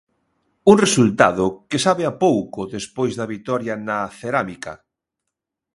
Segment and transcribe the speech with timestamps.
[0.71, 4.73] Un resultado que sabe a pouco despois da vitoria na Cerámica.